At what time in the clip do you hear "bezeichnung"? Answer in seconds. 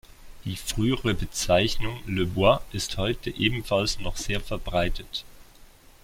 1.13-1.95